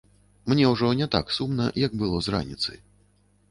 Мне 0.53 0.63
ўжо 0.71 0.89
не 1.01 1.07
так 1.17 1.29
сумна, 1.37 1.69
як 1.85 1.91
было 2.01 2.17
з 2.29 2.37
раніцы. 2.39 2.71